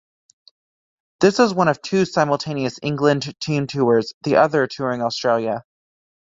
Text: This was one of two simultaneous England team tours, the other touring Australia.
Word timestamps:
This 1.19 1.37
was 1.37 1.53
one 1.53 1.67
of 1.67 1.79
two 1.79 2.05
simultaneous 2.05 2.79
England 2.81 3.39
team 3.39 3.67
tours, 3.67 4.15
the 4.23 4.37
other 4.37 4.65
touring 4.65 5.03
Australia. 5.03 5.63